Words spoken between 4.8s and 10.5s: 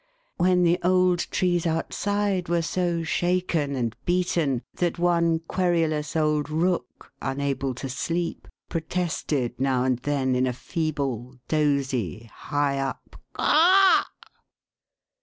one querulous old rook, unable to sleep, protested now and then, in